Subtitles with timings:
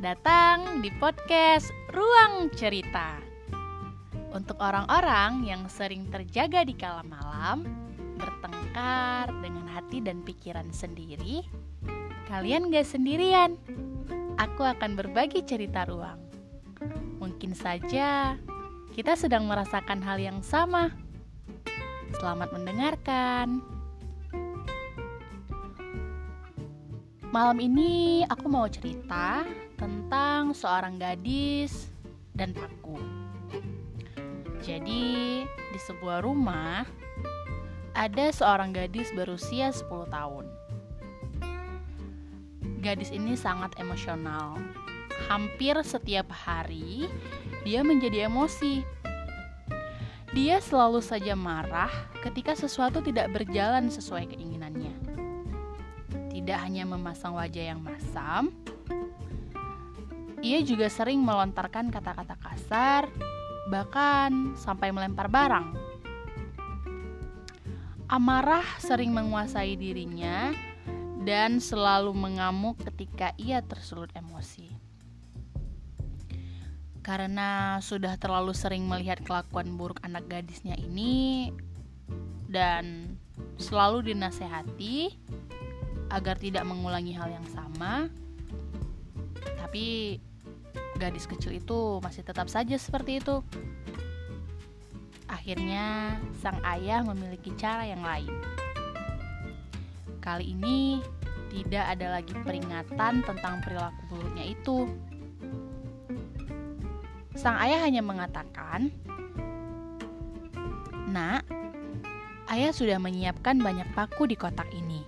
[0.00, 3.20] datang di podcast Ruang Cerita.
[4.32, 7.68] Untuk orang-orang yang sering terjaga di kala malam,
[8.16, 11.44] bertengkar dengan hati dan pikiran sendiri,
[12.32, 13.60] kalian gak sendirian.
[14.40, 16.16] Aku akan berbagi cerita ruang.
[17.20, 18.40] Mungkin saja
[18.96, 20.96] kita sedang merasakan hal yang sama.
[22.16, 23.60] Selamat mendengarkan.
[27.28, 29.44] Malam ini aku mau cerita
[29.80, 31.88] tentang seorang gadis
[32.36, 33.00] dan paku.
[34.60, 36.84] Jadi, di sebuah rumah
[37.96, 40.44] ada seorang gadis berusia 10 tahun.
[42.84, 44.60] Gadis ini sangat emosional.
[45.32, 47.08] Hampir setiap hari
[47.64, 48.84] dia menjadi emosi.
[50.36, 55.10] Dia selalu saja marah ketika sesuatu tidak berjalan sesuai keinginannya
[56.40, 58.50] tidak hanya memasang wajah yang masam,
[60.40, 63.08] ia juga sering melontarkan kata-kata kasar,
[63.68, 65.76] bahkan sampai melempar barang.
[68.10, 70.50] Amarah sering menguasai dirinya
[71.22, 74.66] dan selalu mengamuk ketika ia tersulut emosi.
[77.00, 81.54] Karena sudah terlalu sering melihat kelakuan buruk anak gadisnya ini
[82.50, 83.14] dan
[83.60, 85.14] selalu dinasehati,
[86.10, 88.10] agar tidak mengulangi hal yang sama.
[89.38, 90.18] Tapi
[91.00, 93.40] gadis kecil itu masih tetap saja seperti itu.
[95.24, 98.28] Akhirnya, sang ayah memiliki cara yang lain.
[100.20, 101.00] Kali ini
[101.48, 104.84] tidak ada lagi peringatan tentang perilaku buruknya itu.
[107.32, 108.92] Sang ayah hanya mengatakan,
[111.08, 111.48] "Nak,
[112.52, 115.00] ayah sudah menyiapkan banyak paku di kotak ini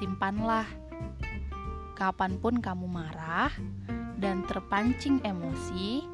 [0.00, 0.64] simpanlah.
[1.92, 3.52] Kapan pun kamu marah
[4.20, 6.04] dan terpancing emosi,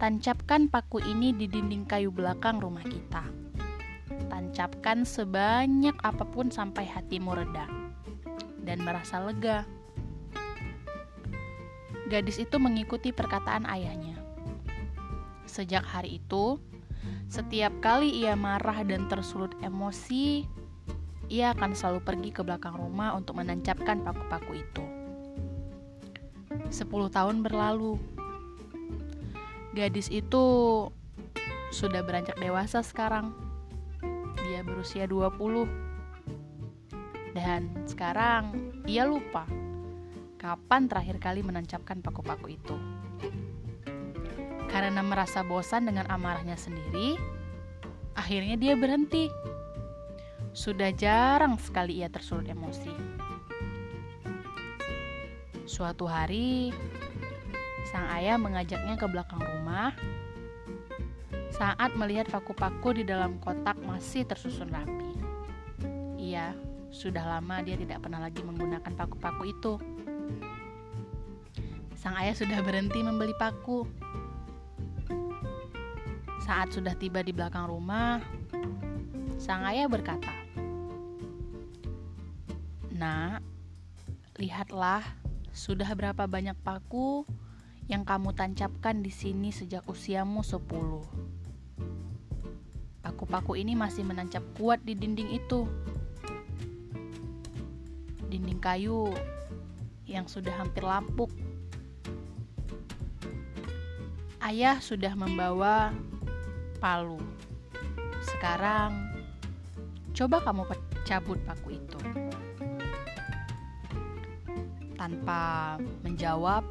[0.00, 3.22] tancapkan paku ini di dinding kayu belakang rumah kita.
[4.32, 7.68] Tancapkan sebanyak apa pun sampai hatimu reda
[8.64, 9.68] dan merasa lega.
[12.08, 14.16] Gadis itu mengikuti perkataan ayahnya.
[15.44, 16.56] Sejak hari itu,
[17.28, 20.48] setiap kali ia marah dan tersulut emosi,
[21.32, 25.01] ia akan selalu pergi ke belakang rumah untuk menancapkan paku-paku itu.
[26.72, 28.00] Sepuluh tahun berlalu.
[29.76, 30.44] Gadis itu
[31.68, 33.36] sudah beranjak dewasa sekarang.
[34.48, 35.68] Dia berusia 20.
[37.36, 39.44] Dan sekarang ia lupa
[40.40, 42.76] kapan terakhir kali menancapkan paku-paku itu.
[44.72, 47.20] Karena merasa bosan dengan amarahnya sendiri,
[48.16, 49.28] akhirnya dia berhenti
[50.52, 52.92] sudah jarang sekali ia tersulut emosi.
[55.72, 56.68] Suatu hari,
[57.88, 59.96] sang ayah mengajaknya ke belakang rumah
[61.48, 65.16] saat melihat paku-paku di dalam kotak masih tersusun rapi.
[66.20, 66.52] Iya,
[66.92, 69.80] sudah lama dia tidak pernah lagi menggunakan paku-paku itu.
[71.96, 73.88] Sang ayah sudah berhenti membeli paku.
[76.44, 78.20] Saat sudah tiba di belakang rumah,
[79.40, 80.36] sang ayah berkata,
[82.92, 83.40] Nak,
[84.36, 85.21] lihatlah
[85.52, 87.28] sudah berapa banyak paku
[87.84, 90.64] yang kamu tancapkan di sini sejak usiamu 10.
[93.04, 95.68] Paku-paku ini masih menancap kuat di dinding itu.
[98.32, 99.12] Dinding kayu
[100.08, 101.28] yang sudah hampir lapuk.
[104.40, 105.92] Ayah sudah membawa
[106.80, 107.20] palu.
[108.24, 109.12] Sekarang
[110.16, 110.64] coba kamu
[111.04, 112.00] cabut paku itu
[115.02, 116.62] tanpa menjawab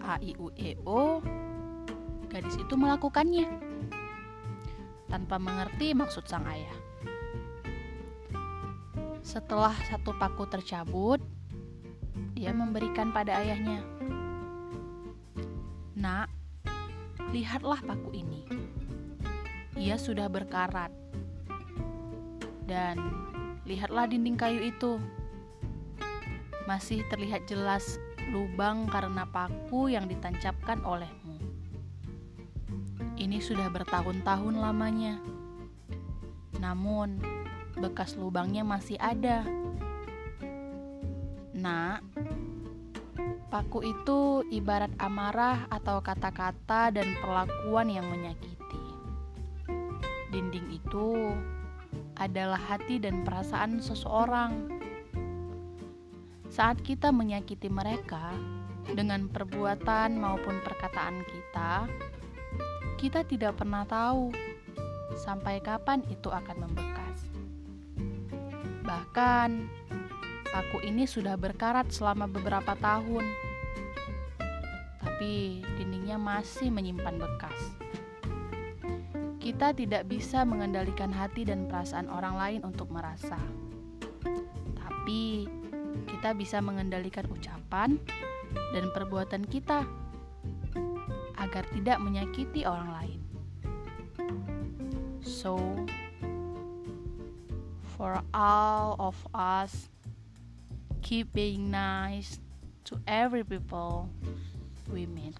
[0.00, 1.20] A I U E O,
[2.32, 3.44] gadis itu melakukannya
[5.12, 6.72] tanpa mengerti maksud sang ayah.
[9.20, 11.20] Setelah satu paku tercabut,
[12.32, 13.84] dia memberikan pada ayahnya.
[16.00, 16.32] Nak,
[17.36, 18.48] lihatlah paku ini.
[19.76, 20.88] Ia sudah berkarat.
[22.64, 22.96] Dan
[23.68, 24.96] lihatlah dinding kayu itu
[26.70, 27.98] masih terlihat jelas
[28.30, 31.34] lubang karena paku yang ditancapkan olehmu.
[33.18, 35.18] Ini sudah bertahun-tahun lamanya.
[36.62, 37.18] Namun,
[37.74, 39.42] bekas lubangnya masih ada.
[41.58, 42.06] Nak,
[43.50, 48.86] paku itu ibarat amarah atau kata-kata dan perlakuan yang menyakiti.
[50.30, 51.34] Dinding itu
[52.14, 54.79] adalah hati dan perasaan seseorang
[56.50, 58.34] saat kita menyakiti mereka
[58.90, 61.86] dengan perbuatan maupun perkataan kita,
[62.98, 64.34] kita tidak pernah tahu
[65.14, 67.18] sampai kapan itu akan membekas.
[68.82, 69.50] Bahkan,
[70.50, 73.22] paku ini sudah berkarat selama beberapa tahun,
[74.98, 77.58] tapi dindingnya masih menyimpan bekas.
[79.38, 83.38] Kita tidak bisa mengendalikan hati dan perasaan orang lain untuk merasa,
[84.74, 85.46] tapi
[86.10, 87.94] kita bisa mengendalikan ucapan
[88.74, 89.86] dan perbuatan kita
[91.38, 93.20] agar tidak menyakiti orang lain.
[95.22, 95.56] So,
[97.96, 99.88] for all of us,
[101.00, 102.42] keep being nice
[102.84, 104.10] to every people
[104.90, 105.38] we meet.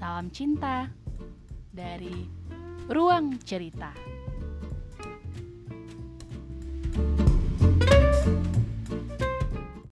[0.00, 0.88] Salam cinta
[1.70, 2.26] dari
[2.90, 4.09] Ruang Cerita.